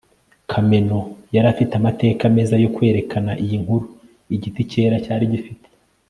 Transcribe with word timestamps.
kameno 0.51 0.97
yari 1.35 1.47
afite 1.53 1.73
amateka 1.79 2.23
meza 2.35 2.55
yo 2.63 2.69
kwerekana 2.75 3.31
iyi 3.43 3.55
nkuru. 3.63 3.85
igiti 4.35 4.61
cyera 4.71 4.95
cyari 5.05 5.25
gifite 5.33 5.67